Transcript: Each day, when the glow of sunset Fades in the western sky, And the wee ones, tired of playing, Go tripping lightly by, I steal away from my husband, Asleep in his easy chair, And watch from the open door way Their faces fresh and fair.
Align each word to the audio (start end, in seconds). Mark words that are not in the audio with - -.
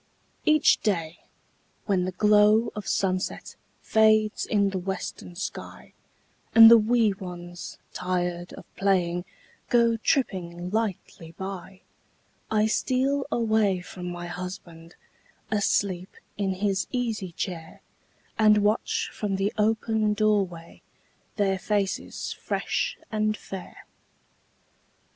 Each 0.45 0.79
day, 0.81 1.19
when 1.85 2.05
the 2.05 2.11
glow 2.11 2.71
of 2.75 2.87
sunset 2.87 3.55
Fades 3.83 4.47
in 4.47 4.71
the 4.71 4.79
western 4.79 5.35
sky, 5.35 5.93
And 6.55 6.71
the 6.71 6.77
wee 6.79 7.13
ones, 7.13 7.77
tired 7.93 8.51
of 8.53 8.65
playing, 8.75 9.25
Go 9.69 9.97
tripping 9.97 10.71
lightly 10.71 11.33
by, 11.33 11.81
I 12.49 12.65
steal 12.65 13.27
away 13.31 13.81
from 13.81 14.07
my 14.09 14.25
husband, 14.25 14.95
Asleep 15.51 16.17
in 16.35 16.55
his 16.55 16.87
easy 16.91 17.31
chair, 17.33 17.81
And 18.39 18.57
watch 18.63 19.11
from 19.13 19.35
the 19.35 19.53
open 19.55 20.15
door 20.15 20.43
way 20.43 20.81
Their 21.35 21.59
faces 21.59 22.33
fresh 22.33 22.97
and 23.11 23.37
fair. 23.37 23.85